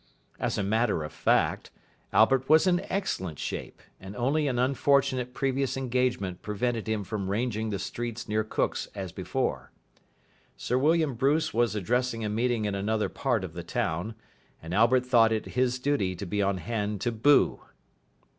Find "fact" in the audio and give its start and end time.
1.13-1.69